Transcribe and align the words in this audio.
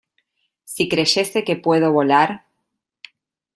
Si 0.63 0.89
creyese 0.89 1.43
que 1.43 1.55
puedo 1.65 1.91
volar 1.93 2.47